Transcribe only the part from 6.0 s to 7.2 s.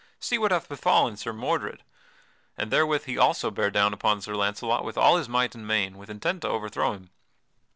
intent to overthrow him.